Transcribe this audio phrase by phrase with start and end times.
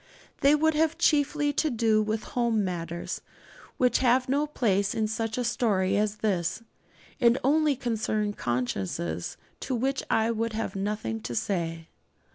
[0.39, 3.21] They would have chiefly to do with home matters
[3.77, 6.63] which have no place in such a story as this,
[7.19, 11.89] and only concern consciences to which I would have nothing to say.